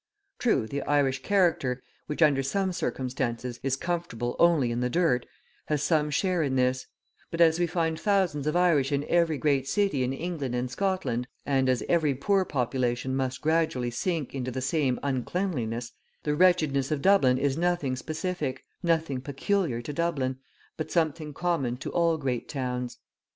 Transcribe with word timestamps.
True, 0.39 0.65
the 0.65 0.81
Irish 0.81 1.21
character, 1.21 1.83
which, 2.07 2.23
under 2.23 2.41
some 2.41 2.73
circumstances, 2.73 3.59
is 3.61 3.75
comfortable 3.75 4.35
only 4.39 4.71
in 4.71 4.79
the 4.79 4.89
dirt, 4.89 5.27
has 5.67 5.83
some 5.83 6.09
share 6.09 6.41
in 6.41 6.55
this; 6.55 6.87
but 7.29 7.39
as 7.39 7.59
we 7.59 7.67
find 7.67 7.99
thousands 7.99 8.47
of 8.47 8.55
Irish 8.55 8.91
in 8.91 9.05
every 9.07 9.37
great 9.37 9.67
city 9.67 10.01
in 10.01 10.11
England 10.11 10.55
and 10.55 10.71
Scotland, 10.71 11.27
and 11.45 11.69
as 11.69 11.83
every 11.87 12.15
poor 12.15 12.43
population 12.45 13.15
must 13.15 13.41
gradually 13.41 13.91
sink 13.91 14.33
into 14.33 14.49
the 14.49 14.59
same 14.59 14.99
uncleanliness, 15.03 15.91
the 16.23 16.33
wretchedness 16.35 16.89
of 16.89 17.03
Dublin 17.03 17.37
is 17.37 17.55
nothing 17.55 17.95
specific, 17.95 18.63
nothing 18.81 19.21
peculiar 19.21 19.83
to 19.83 19.93
Dublin, 19.93 20.39
but 20.77 20.89
something 20.89 21.31
common 21.31 21.77
to 21.77 21.91
all 21.91 22.17
great 22.17 22.49
towns. 22.49 22.97